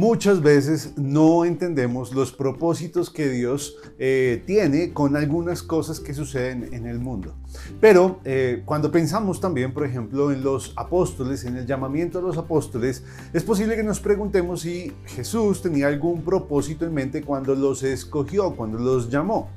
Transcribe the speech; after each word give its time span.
Muchas 0.00 0.40
veces 0.40 0.94
no 0.96 1.44
entendemos 1.44 2.14
los 2.14 2.32
propósitos 2.32 3.10
que 3.10 3.28
Dios 3.28 3.76
eh, 3.98 4.42
tiene 4.46 4.94
con 4.94 5.14
algunas 5.14 5.62
cosas 5.62 6.00
que 6.00 6.14
suceden 6.14 6.72
en 6.72 6.86
el 6.86 6.98
mundo. 6.98 7.34
Pero 7.82 8.18
eh, 8.24 8.62
cuando 8.64 8.90
pensamos 8.90 9.42
también, 9.42 9.74
por 9.74 9.84
ejemplo, 9.84 10.32
en 10.32 10.42
los 10.42 10.72
apóstoles, 10.76 11.44
en 11.44 11.58
el 11.58 11.66
llamamiento 11.66 12.18
a 12.18 12.22
los 12.22 12.38
apóstoles, 12.38 13.04
es 13.34 13.42
posible 13.42 13.76
que 13.76 13.82
nos 13.82 14.00
preguntemos 14.00 14.62
si 14.62 14.90
Jesús 15.04 15.60
tenía 15.60 15.88
algún 15.88 16.22
propósito 16.22 16.86
en 16.86 16.94
mente 16.94 17.20
cuando 17.20 17.54
los 17.54 17.82
escogió, 17.82 18.56
cuando 18.56 18.78
los 18.78 19.10
llamó. 19.10 19.50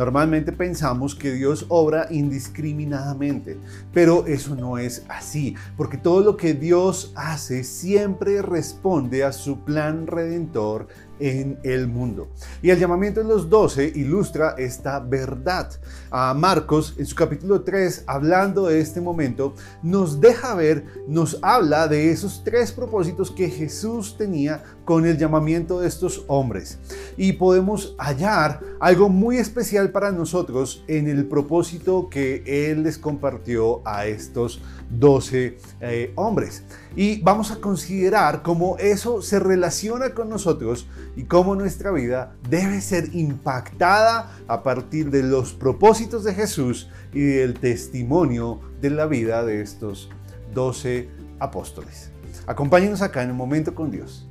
Normalmente 0.00 0.50
pensamos 0.50 1.14
que 1.14 1.30
Dios 1.30 1.66
obra 1.68 2.06
indiscriminadamente, 2.08 3.58
pero 3.92 4.26
eso 4.26 4.56
no 4.56 4.78
es 4.78 5.04
así, 5.10 5.56
porque 5.76 5.98
todo 5.98 6.22
lo 6.22 6.38
que 6.38 6.54
Dios 6.54 7.12
hace 7.16 7.64
siempre 7.64 8.40
responde 8.40 9.24
a 9.24 9.32
su 9.32 9.62
plan 9.62 10.06
redentor 10.06 10.88
en 11.20 11.58
el 11.62 11.86
mundo. 11.86 12.28
Y 12.62 12.70
el 12.70 12.78
llamamiento 12.78 13.20
de 13.20 13.28
los 13.28 13.48
doce 13.48 13.92
ilustra 13.94 14.54
esta 14.58 14.98
verdad. 15.00 15.70
A 16.10 16.34
Marcos, 16.34 16.94
en 16.98 17.06
su 17.06 17.14
capítulo 17.14 17.62
3, 17.62 18.04
hablando 18.06 18.66
de 18.66 18.80
este 18.80 19.00
momento, 19.00 19.54
nos 19.82 20.20
deja 20.20 20.54
ver, 20.54 20.84
nos 21.06 21.38
habla 21.42 21.86
de 21.86 22.10
esos 22.10 22.42
tres 22.42 22.72
propósitos 22.72 23.30
que 23.30 23.48
Jesús 23.48 24.16
tenía 24.16 24.64
con 24.84 25.06
el 25.06 25.18
llamamiento 25.18 25.80
de 25.80 25.88
estos 25.88 26.24
hombres. 26.26 26.78
Y 27.16 27.34
podemos 27.34 27.94
hallar 27.98 28.60
algo 28.80 29.08
muy 29.08 29.36
especial 29.36 29.92
para 29.92 30.10
nosotros 30.10 30.84
en 30.88 31.08
el 31.08 31.26
propósito 31.26 32.08
que 32.10 32.42
Él 32.46 32.82
les 32.82 32.98
compartió 32.98 33.86
a 33.86 34.06
estos 34.06 34.60
doce 34.90 35.58
eh, 35.80 36.12
hombres. 36.16 36.64
Y 36.96 37.20
vamos 37.22 37.50
a 37.50 37.60
considerar 37.60 38.42
cómo 38.42 38.76
eso 38.78 39.22
se 39.22 39.38
relaciona 39.38 40.10
con 40.10 40.28
nosotros 40.28 40.86
y 41.16 41.24
cómo 41.24 41.54
nuestra 41.54 41.90
vida 41.90 42.34
debe 42.48 42.80
ser 42.80 43.14
impactada 43.14 44.36
a 44.48 44.62
partir 44.62 45.10
de 45.10 45.22
los 45.22 45.52
propósitos 45.52 46.24
de 46.24 46.34
Jesús 46.34 46.88
y 47.12 47.20
del 47.20 47.54
testimonio 47.54 48.60
de 48.80 48.90
la 48.90 49.06
vida 49.06 49.44
de 49.44 49.62
estos 49.62 50.10
doce 50.52 51.08
apóstoles. 51.38 52.10
Acompáñenos 52.46 53.02
acá 53.02 53.22
en 53.22 53.30
un 53.30 53.36
momento 53.36 53.74
con 53.74 53.90
Dios. 53.90 54.26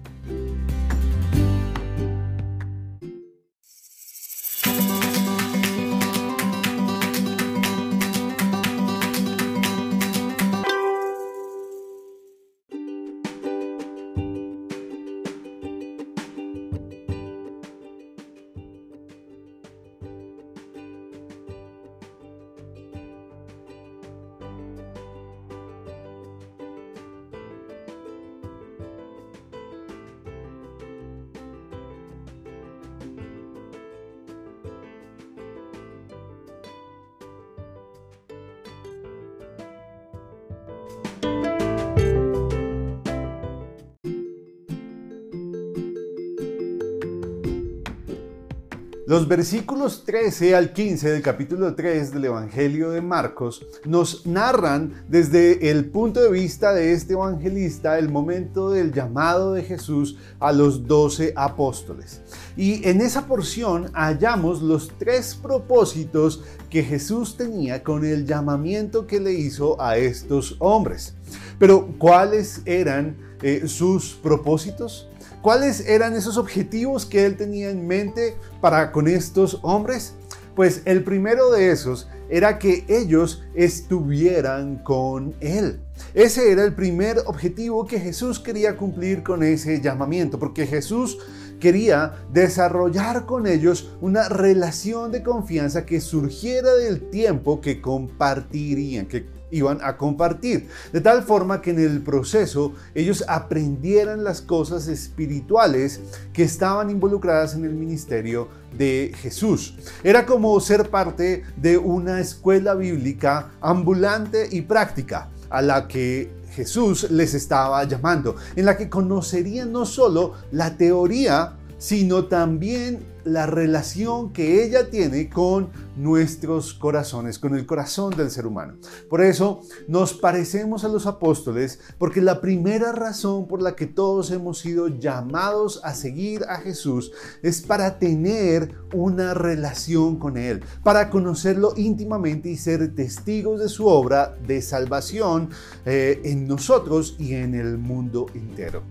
Los 49.10 49.28
versículos 49.28 50.04
13 50.06 50.56
al 50.56 50.72
15 50.72 51.10
del 51.10 51.24
capítulo 51.24 51.74
3 51.74 52.14
del 52.14 52.26
Evangelio 52.26 52.92
de 52.92 53.02
Marcos 53.02 53.66
nos 53.84 54.28
narran 54.28 55.04
desde 55.08 55.72
el 55.72 55.86
punto 55.86 56.22
de 56.22 56.30
vista 56.30 56.76
de 56.76 56.94
este 56.94 57.14
evangelista 57.14 57.98
el 57.98 58.10
momento 58.10 58.70
del 58.70 58.94
llamado 58.94 59.54
de 59.54 59.64
Jesús 59.64 60.18
a 60.40 60.52
los 60.52 60.86
doce 60.86 61.34
apóstoles. 61.36 62.22
Y 62.56 62.88
en 62.88 63.02
esa 63.02 63.26
porción 63.26 63.90
hallamos 63.96 64.62
los 64.62 64.92
tres 65.00 65.34
propósitos 65.34 66.44
que 66.70 66.84
Jesús 66.84 67.36
tenía 67.36 67.82
con 67.82 68.06
el 68.06 68.28
llamamiento 68.28 69.08
que 69.08 69.20
le 69.20 69.34
hizo 69.34 69.82
a 69.82 69.98
estos 69.98 70.56
hombres. 70.60 71.16
Pero 71.58 71.96
¿cuáles 71.98 72.62
eran 72.64 73.18
eh, 73.42 73.64
sus 73.68 74.14
propósitos? 74.14 75.10
¿Cuáles 75.42 75.88
eran 75.88 76.16
esos 76.16 76.38
objetivos 76.38 77.06
que 77.06 77.26
él 77.26 77.38
tenía 77.38 77.70
en 77.70 77.88
mente 77.88 78.36
para 78.60 78.92
con 78.92 79.08
estos 79.08 79.60
hombres? 79.62 80.14
Pues 80.54 80.82
el 80.84 81.06
primero 81.06 81.50
de 81.52 81.72
esos 81.72 82.10
era 82.30 82.60
que 82.60 82.84
ellos 82.90 83.44
estuvieran 83.54 84.80
con 84.84 85.34
él. 85.40 85.80
Ese 86.14 86.52
era 86.52 86.66
el 86.66 86.76
primer 86.76 87.20
objetivo 87.26 87.88
que 87.88 88.02
Jesús 88.02 88.40
quería 88.40 88.76
cumplir 88.76 89.24
con 89.24 89.42
ese 89.42 89.80
llamamiento, 89.80 90.40
porque 90.40 90.68
Jesús 90.68 91.18
quería 91.62 92.16
desarrollar 92.34 93.26
con 93.26 93.48
ellos 93.48 93.94
una 94.02 94.28
relación 94.28 95.12
de 95.12 95.24
confianza 95.24 95.86
que 95.86 96.02
surgiera 96.02 96.74
del 96.74 97.10
tiempo 97.10 97.62
que 97.62 97.80
compartirían, 97.80 99.06
que 99.06 99.26
iban 99.52 99.80
a 99.82 99.98
compartir. 99.98 100.68
De 100.94 101.02
tal 101.02 101.24
forma 101.24 101.62
que 101.62 101.72
en 101.72 101.80
el 101.80 102.02
proceso 102.02 102.74
ellos 102.96 103.24
aprendieran 103.28 104.24
las 104.24 104.42
cosas 104.42 104.88
espirituales 104.88 106.02
que 106.34 106.44
estaban 106.44 106.90
involucradas 106.90 107.56
en 107.56 107.66
el 107.66 107.74
ministerio 107.74 108.48
de 108.78 109.14
Jesús. 109.22 109.76
Era 110.04 110.26
como 110.26 110.60
ser 110.60 110.90
parte 110.90 111.44
de 111.58 111.78
una 111.78 112.20
escuela 112.20 112.76
bíblica 112.76 113.52
ambulante 113.62 114.48
y 114.52 114.62
práctica 114.62 115.30
a 115.50 115.62
la 115.62 115.88
que 115.88 116.32
Jesús 116.52 117.10
les 117.10 117.34
estaba 117.34 117.84
llamando, 117.84 118.36
en 118.56 118.66
la 118.66 118.78
que 118.78 118.90
conocerían 118.90 119.72
no 119.72 119.86
solo 119.86 120.34
la 120.52 120.78
teoría, 120.78 121.58
sino 121.78 122.26
también 122.26 123.06
la 123.24 123.46
relación 123.46 124.34
que 124.34 124.64
ella 124.64 124.90
tiene 124.90 125.30
con 125.30 125.70
nuestros 126.00 126.74
corazones, 126.74 127.38
con 127.40 127.56
el 127.56 127.66
corazón 127.66 128.16
del 128.16 128.32
ser 128.32 128.48
humano. 128.48 128.76
Por 129.10 129.22
eso 129.22 129.62
nos 129.88 130.14
parecemos 130.14 130.84
a 130.84 130.88
los 130.88 131.06
apóstoles, 131.06 131.80
porque 131.98 132.22
la 132.22 132.42
primera 132.42 132.92
razón 132.92 133.48
por 133.48 133.62
la 133.62 133.76
que 133.76 133.86
todos 133.86 134.32
hemos 134.32 134.60
sido 134.60 134.88
llamados 134.88 135.82
a 135.84 135.94
seguir 135.94 136.46
a 136.48 136.58
Jesús 136.58 137.12
es 137.44 137.62
para 137.62 138.00
tener 138.00 138.74
una 138.94 139.34
relación 139.34 140.18
con 140.18 140.38
Él, 140.38 140.64
para 140.84 141.10
conocerlo 141.10 141.74
íntimamente 141.76 142.50
y 142.50 142.58
ser 142.58 142.96
testigos 142.96 143.60
de 143.60 143.68
su 143.70 143.86
obra 143.86 144.36
de 144.48 144.62
salvación 144.62 145.50
eh, 145.86 146.22
en 146.24 146.48
nosotros 146.48 147.16
y 147.20 147.34
en 147.34 147.56
el 147.56 147.78
mundo 147.78 148.28
entero. 148.34 148.84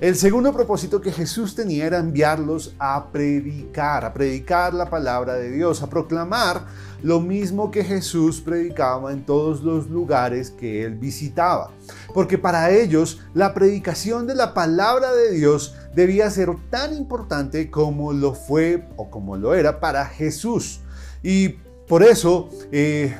El 0.00 0.16
segundo 0.16 0.52
propósito 0.52 1.00
que 1.00 1.12
Jesús 1.12 1.54
tenía 1.54 1.86
era 1.86 1.98
enviarlos 1.98 2.74
a 2.78 3.10
predicar, 3.12 4.04
a 4.04 4.12
predicar 4.12 4.74
la 4.74 4.90
palabra 4.90 5.34
de 5.34 5.50
Dios, 5.50 5.82
a 5.82 5.88
proclamar 5.88 6.51
lo 7.02 7.20
mismo 7.20 7.70
que 7.70 7.84
Jesús 7.84 8.40
predicaba 8.40 9.12
en 9.12 9.24
todos 9.24 9.62
los 9.62 9.90
lugares 9.90 10.50
que 10.50 10.84
él 10.84 10.94
visitaba. 10.94 11.70
Porque 12.14 12.38
para 12.38 12.70
ellos 12.70 13.20
la 13.34 13.54
predicación 13.54 14.26
de 14.26 14.34
la 14.34 14.54
palabra 14.54 15.12
de 15.12 15.32
Dios 15.32 15.74
debía 15.94 16.30
ser 16.30 16.50
tan 16.70 16.94
importante 16.94 17.70
como 17.70 18.12
lo 18.12 18.34
fue 18.34 18.88
o 18.96 19.10
como 19.10 19.36
lo 19.36 19.54
era 19.54 19.80
para 19.80 20.06
Jesús. 20.06 20.80
Y 21.22 21.50
por 21.88 22.02
eso... 22.02 22.48
Eh, 22.70 23.14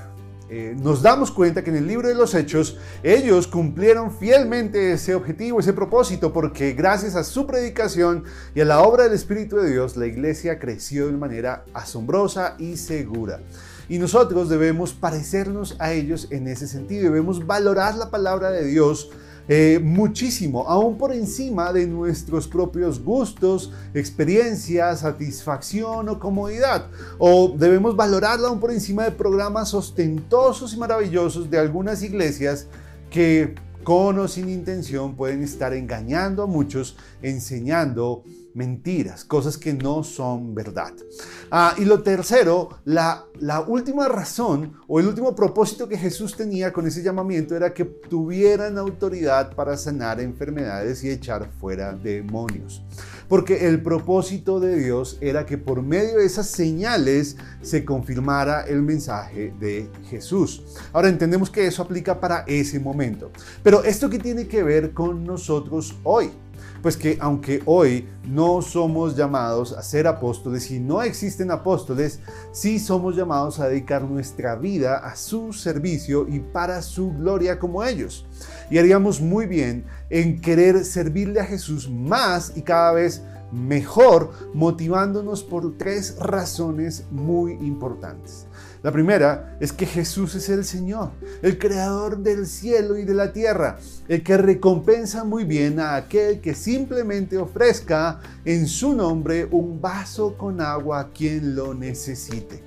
eh, 0.54 0.76
nos 0.78 1.00
damos 1.00 1.30
cuenta 1.30 1.64
que 1.64 1.70
en 1.70 1.76
el 1.76 1.86
libro 1.86 2.08
de 2.08 2.14
los 2.14 2.34
Hechos 2.34 2.76
ellos 3.02 3.46
cumplieron 3.46 4.14
fielmente 4.14 4.92
ese 4.92 5.14
objetivo, 5.14 5.60
ese 5.60 5.72
propósito, 5.72 6.30
porque 6.30 6.74
gracias 6.74 7.14
a 7.14 7.24
su 7.24 7.46
predicación 7.46 8.24
y 8.54 8.60
a 8.60 8.66
la 8.66 8.82
obra 8.82 9.04
del 9.04 9.14
Espíritu 9.14 9.56
de 9.56 9.70
Dios, 9.70 9.96
la 9.96 10.04
iglesia 10.04 10.58
creció 10.58 11.06
de 11.06 11.16
manera 11.16 11.64
asombrosa 11.72 12.56
y 12.58 12.76
segura. 12.76 13.40
Y 13.88 13.96
nosotros 13.96 14.50
debemos 14.50 14.92
parecernos 14.92 15.74
a 15.78 15.94
ellos 15.94 16.28
en 16.30 16.46
ese 16.46 16.68
sentido, 16.68 17.04
debemos 17.04 17.46
valorar 17.46 17.94
la 17.94 18.10
palabra 18.10 18.50
de 18.50 18.66
Dios 18.66 19.08
eh, 19.48 19.80
muchísimo, 19.82 20.68
aún 20.68 20.96
por 20.96 21.12
encima 21.12 21.72
de 21.72 21.86
nuestros 21.86 22.46
propios 22.46 23.02
gustos, 23.02 23.72
experiencias, 23.94 25.00
satisfacción 25.00 26.08
o 26.08 26.18
comodidad. 26.18 26.86
O 27.18 27.54
debemos 27.56 27.96
valorarla 27.96 28.48
aún 28.48 28.60
por 28.60 28.70
encima 28.70 29.04
de 29.04 29.10
programas 29.10 29.74
ostentosos 29.74 30.74
y 30.74 30.78
maravillosos 30.78 31.50
de 31.50 31.58
algunas 31.58 32.02
iglesias 32.02 32.66
que 33.10 33.54
con 33.82 34.18
o 34.18 34.28
sin 34.28 34.48
intención, 34.48 35.16
pueden 35.16 35.42
estar 35.42 35.74
engañando 35.74 36.44
a 36.44 36.46
muchos, 36.46 36.96
enseñando 37.20 38.22
mentiras, 38.54 39.24
cosas 39.24 39.56
que 39.56 39.72
no 39.72 40.04
son 40.04 40.54
verdad. 40.54 40.92
Ah, 41.50 41.74
y 41.78 41.84
lo 41.84 42.02
tercero, 42.02 42.68
la, 42.84 43.24
la 43.40 43.60
última 43.60 44.08
razón 44.08 44.74
o 44.86 45.00
el 45.00 45.06
último 45.06 45.34
propósito 45.34 45.88
que 45.88 45.98
Jesús 45.98 46.36
tenía 46.36 46.72
con 46.72 46.86
ese 46.86 47.02
llamamiento 47.02 47.56
era 47.56 47.72
que 47.72 47.84
tuvieran 47.84 48.78
autoridad 48.78 49.54
para 49.54 49.76
sanar 49.76 50.20
enfermedades 50.20 51.02
y 51.04 51.10
echar 51.10 51.50
fuera 51.60 51.92
demonios. 51.92 52.82
Porque 53.28 53.66
el 53.66 53.82
propósito 53.82 54.60
de 54.60 54.76
Dios 54.76 55.16
era 55.20 55.46
que 55.46 55.56
por 55.56 55.80
medio 55.82 56.18
de 56.18 56.26
esas 56.26 56.48
señales 56.48 57.36
se 57.62 57.84
confirmara 57.84 58.62
el 58.62 58.82
mensaje 58.82 59.54
de 59.58 59.88
Jesús. 60.10 60.62
Ahora 60.92 61.08
entendemos 61.08 61.48
que 61.48 61.66
eso 61.66 61.82
aplica 61.82 62.20
para 62.20 62.44
ese 62.46 62.78
momento. 62.78 63.30
Pero 63.62 63.84
esto 63.84 64.10
que 64.10 64.18
tiene 64.18 64.46
que 64.46 64.62
ver 64.62 64.92
con 64.92 65.24
nosotros 65.24 65.94
hoy 66.02 66.30
pues 66.82 66.96
que 66.96 67.16
aunque 67.20 67.62
hoy 67.64 68.08
no 68.26 68.62
somos 68.62 69.16
llamados 69.16 69.72
a 69.72 69.82
ser 69.82 70.06
apóstoles 70.06 70.70
y 70.70 70.80
no 70.80 71.02
existen 71.02 71.50
apóstoles, 71.50 72.20
sí 72.52 72.78
somos 72.78 73.16
llamados 73.16 73.60
a 73.60 73.68
dedicar 73.68 74.02
nuestra 74.02 74.56
vida 74.56 74.98
a 74.98 75.16
su 75.16 75.52
servicio 75.52 76.26
y 76.28 76.40
para 76.40 76.82
su 76.82 77.12
gloria 77.12 77.58
como 77.58 77.84
ellos. 77.84 78.26
Y 78.70 78.78
haríamos 78.78 79.20
muy 79.20 79.46
bien 79.46 79.84
en 80.10 80.40
querer 80.40 80.84
servirle 80.84 81.40
a 81.40 81.46
Jesús 81.46 81.90
más 81.90 82.52
y 82.56 82.62
cada 82.62 82.92
vez 82.92 83.22
mejor, 83.52 84.32
motivándonos 84.54 85.42
por 85.42 85.76
tres 85.76 86.16
razones 86.18 87.04
muy 87.10 87.52
importantes. 87.52 88.46
La 88.82 88.90
primera 88.90 89.56
es 89.60 89.72
que 89.72 89.86
Jesús 89.86 90.34
es 90.34 90.48
el 90.48 90.64
Señor, 90.64 91.10
el 91.42 91.56
creador 91.56 92.18
del 92.18 92.46
cielo 92.46 92.98
y 92.98 93.04
de 93.04 93.14
la 93.14 93.32
tierra, 93.32 93.78
el 94.08 94.24
que 94.24 94.36
recompensa 94.36 95.22
muy 95.22 95.44
bien 95.44 95.78
a 95.78 95.94
aquel 95.94 96.40
que 96.40 96.54
simplemente 96.54 97.38
ofrezca 97.38 98.20
en 98.44 98.66
su 98.66 98.92
nombre 98.92 99.46
un 99.52 99.80
vaso 99.80 100.36
con 100.36 100.60
agua 100.60 100.98
a 100.98 101.08
quien 101.10 101.54
lo 101.54 101.74
necesite. 101.74 102.64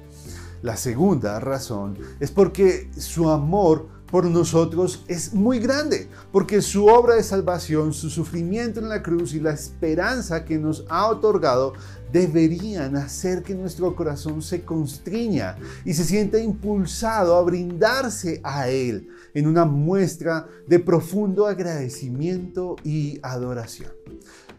La 0.61 0.77
segunda 0.77 1.39
razón 1.39 1.97
es 2.19 2.31
porque 2.31 2.89
su 2.97 3.29
amor 3.29 3.87
por 4.09 4.25
nosotros 4.25 5.03
es 5.07 5.33
muy 5.33 5.59
grande, 5.59 6.07
porque 6.31 6.61
su 6.61 6.87
obra 6.87 7.15
de 7.15 7.23
salvación, 7.23 7.93
su 7.93 8.09
sufrimiento 8.09 8.79
en 8.79 8.89
la 8.89 9.01
cruz 9.01 9.33
y 9.33 9.39
la 9.39 9.51
esperanza 9.51 10.45
que 10.45 10.57
nos 10.57 10.85
ha 10.89 11.07
otorgado 11.07 11.73
deberían 12.11 12.95
hacer 12.95 13.43
que 13.43 13.55
nuestro 13.55 13.95
corazón 13.95 14.41
se 14.41 14.63
constriña 14.63 15.57
y 15.83 15.93
se 15.93 16.05
sienta 16.05 16.39
impulsado 16.39 17.35
a 17.35 17.41
brindarse 17.43 18.39
a 18.43 18.69
Él 18.69 19.09
en 19.33 19.47
una 19.47 19.65
muestra 19.65 20.47
de 20.67 20.79
profundo 20.79 21.45
agradecimiento 21.47 22.75
y 22.83 23.19
adoración. 23.21 23.91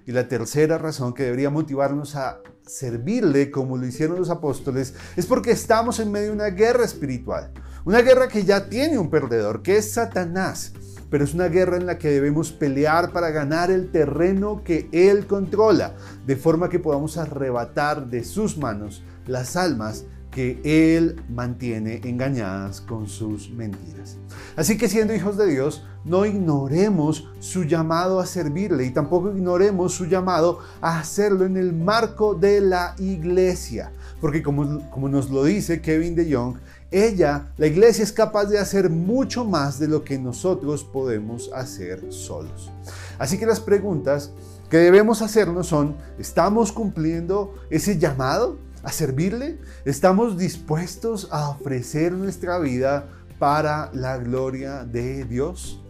Y 0.06 0.12
la 0.12 0.28
tercera 0.28 0.78
razón 0.78 1.14
que 1.14 1.25
debería 1.25 1.50
motivarnos 1.50 2.14
a 2.14 2.40
servirle 2.66 3.50
como 3.50 3.76
lo 3.76 3.87
hicieron 3.87 4.19
los 4.19 4.31
apóstoles 4.31 4.94
es 5.16 5.25
porque 5.25 5.52
estamos 5.52 6.00
en 6.00 6.10
medio 6.10 6.28
de 6.28 6.34
una 6.34 6.50
guerra 6.50 6.84
espiritual, 6.84 7.52
una 7.87 8.03
guerra 8.03 8.29
que 8.29 8.44
ya 8.44 8.69
tiene 8.69 8.99
un 8.99 9.09
perdedor, 9.09 9.62
que 9.62 9.79
es 9.79 9.93
Satanás 9.93 10.73
pero 11.11 11.25
es 11.25 11.35
una 11.35 11.49
guerra 11.49 11.77
en 11.77 11.87
la 11.87 11.99
que 11.99 12.11
debemos 12.11 12.53
pelear 12.53 13.12
para 13.12 13.31
ganar 13.31 13.71
el 13.71 13.91
terreno 13.91 14.62
que 14.65 14.88
Él 14.93 15.27
controla, 15.27 15.94
de 16.27 16.37
forma 16.37 16.69
que 16.69 16.79
podamos 16.79 17.17
arrebatar 17.17 18.09
de 18.09 18.25
sus 18.25 18.59
manos 18.59 19.03
las 19.27 19.56
almas 19.56 20.05
que 20.31 20.61
Él 20.65 21.23
mantiene 21.31 22.00
engañadas 22.05 22.81
con 22.83 23.09
sus 23.09 23.50
mentiras. 23.50 24.19
Así 24.56 24.77
que 24.77 24.88
siendo 24.88 25.15
hijos 25.15 25.37
de 25.38 25.47
Dios, 25.47 25.85
no 26.05 26.27
ignoremos 26.27 27.29
su 27.41 27.65
llamado 27.65 28.21
a 28.21 28.27
servirle 28.27 28.85
y 28.85 28.91
tampoco 28.91 29.31
ignoremos 29.31 29.94
su 29.94 30.05
llamado 30.05 30.59
a 30.81 30.99
hacerlo 30.99 31.47
en 31.47 31.56
el 31.56 31.73
marco 31.73 32.35
de 32.35 32.61
la 32.61 32.94
iglesia. 32.99 33.93
Porque 34.21 34.43
como, 34.43 34.91
como 34.91 35.09
nos 35.09 35.31
lo 35.31 35.43
dice 35.44 35.81
Kevin 35.81 36.15
de 36.15 36.29
Young, 36.29 36.56
ella, 37.04 37.52
la 37.58 37.66
iglesia 37.66 38.02
es 38.02 38.12
capaz 38.12 38.46
de 38.46 38.58
hacer 38.58 38.88
mucho 38.88 39.44
más 39.44 39.78
de 39.78 39.87
lo 39.87 40.02
que 40.02 40.19
nosotros 40.19 40.82
podemos 40.82 41.50
hacer 41.54 42.10
solos. 42.10 42.70
Así 43.19 43.38
que 43.38 43.44
las 43.44 43.60
preguntas 43.60 44.31
que 44.70 44.78
debemos 44.78 45.20
hacernos 45.20 45.66
son, 45.66 45.96
¿estamos 46.19 46.72
cumpliendo 46.72 47.54
ese 47.70 47.98
llamado 47.98 48.58
a 48.82 48.93
servirle? 48.93 49.58
¿Estamos 49.84 50.38
dispuestos 50.38 51.28
a 51.31 51.50
ofrecer 51.50 52.12
nuestra 52.12 52.58
vida 52.58 53.08
para 53.38 53.90
la 53.92 54.16
gloria 54.16 54.84
de 54.84 55.25
Dios? 55.25 55.82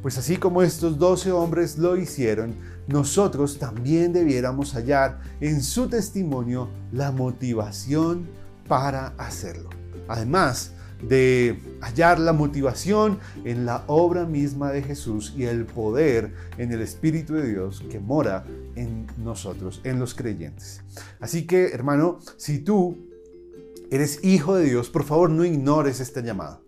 Pues 0.00 0.16
así 0.16 0.36
como 0.36 0.62
estos 0.62 0.98
doce 0.98 1.30
hombres 1.32 1.76
lo 1.76 1.96
hicieron, 1.96 2.54
nosotros 2.88 3.58
también 3.58 4.12
debiéramos 4.12 4.72
hallar 4.72 5.20
en 5.40 5.62
su 5.62 5.88
testimonio 5.88 6.68
la 6.92 7.12
motivación 7.12 8.26
para 8.66 9.08
hacerlo 9.18 9.79
además 10.10 10.72
de 11.02 11.58
hallar 11.80 12.18
la 12.18 12.32
motivación 12.32 13.20
en 13.44 13.64
la 13.64 13.84
obra 13.86 14.26
misma 14.26 14.70
de 14.70 14.82
Jesús 14.82 15.32
y 15.36 15.44
el 15.44 15.64
poder 15.64 16.34
en 16.58 16.72
el 16.72 16.82
Espíritu 16.82 17.34
de 17.34 17.48
Dios 17.48 17.82
que 17.90 18.00
mora 18.00 18.44
en 18.74 19.06
nosotros, 19.16 19.80
en 19.84 19.98
los 19.98 20.14
creyentes. 20.14 20.82
Así 21.20 21.46
que, 21.46 21.68
hermano, 21.68 22.18
si 22.36 22.58
tú 22.58 22.98
eres 23.90 24.22
hijo 24.22 24.56
de 24.56 24.64
Dios, 24.64 24.90
por 24.90 25.04
favor 25.04 25.30
no 25.30 25.44
ignores 25.44 26.00
esta 26.00 26.20
llamada 26.20 26.60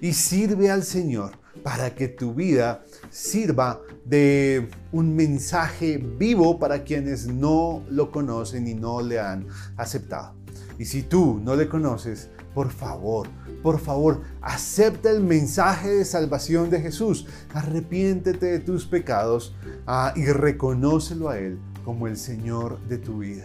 y 0.00 0.12
sirve 0.12 0.70
al 0.70 0.84
Señor 0.84 1.32
para 1.64 1.94
que 1.94 2.06
tu 2.06 2.34
vida 2.34 2.84
sirva 3.10 3.80
de 4.04 4.68
un 4.92 5.16
mensaje 5.16 5.98
vivo 5.98 6.58
para 6.58 6.84
quienes 6.84 7.26
no 7.26 7.82
lo 7.90 8.10
conocen 8.12 8.68
y 8.68 8.74
no 8.74 9.02
le 9.02 9.18
han 9.18 9.46
aceptado. 9.76 10.34
Y 10.78 10.86
si 10.86 11.02
tú 11.02 11.40
no 11.44 11.56
le 11.56 11.68
conoces, 11.68 12.30
por 12.54 12.70
favor, 12.70 13.28
por 13.62 13.78
favor, 13.78 14.22
acepta 14.40 15.10
el 15.10 15.20
mensaje 15.20 15.88
de 15.90 16.04
salvación 16.04 16.70
de 16.70 16.80
Jesús. 16.80 17.26
Arrepiéntete 17.54 18.46
de 18.46 18.58
tus 18.58 18.86
pecados 18.86 19.54
ah, 19.86 20.12
y 20.16 20.26
reconócelo 20.26 21.28
a 21.28 21.38
Él 21.38 21.58
como 21.84 22.06
el 22.06 22.16
Señor 22.16 22.80
de 22.88 22.98
tu 22.98 23.18
vida. 23.18 23.44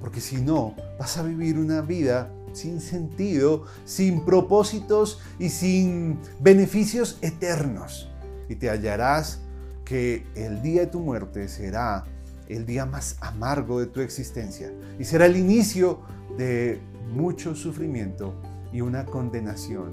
Porque 0.00 0.20
si 0.20 0.36
no, 0.36 0.74
vas 0.98 1.16
a 1.16 1.22
vivir 1.22 1.58
una 1.58 1.80
vida 1.80 2.30
sin 2.52 2.80
sentido, 2.80 3.64
sin 3.84 4.24
propósitos 4.24 5.20
y 5.38 5.48
sin 5.48 6.18
beneficios 6.40 7.18
eternos. 7.22 8.10
Y 8.48 8.56
te 8.56 8.70
hallarás 8.70 9.40
que 9.84 10.26
el 10.34 10.62
día 10.62 10.82
de 10.82 10.86
tu 10.88 11.00
muerte 11.00 11.48
será 11.48 12.04
el 12.48 12.66
día 12.66 12.86
más 12.86 13.16
amargo 13.20 13.80
de 13.80 13.86
tu 13.86 14.00
existencia 14.00 14.72
y 14.98 15.04
será 15.04 15.26
el 15.26 15.36
inicio 15.36 16.00
de 16.36 16.80
mucho 17.14 17.54
sufrimiento 17.54 18.34
y 18.72 18.80
una 18.80 19.06
condenación 19.06 19.92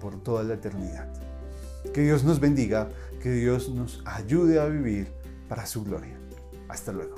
por 0.00 0.22
toda 0.22 0.42
la 0.42 0.54
eternidad. 0.54 1.08
Que 1.92 2.02
Dios 2.02 2.24
nos 2.24 2.40
bendiga, 2.40 2.88
que 3.22 3.30
Dios 3.30 3.68
nos 3.68 4.02
ayude 4.04 4.60
a 4.60 4.66
vivir 4.66 5.08
para 5.48 5.66
su 5.66 5.84
gloria. 5.84 6.16
Hasta 6.68 6.92
luego. 6.92 7.16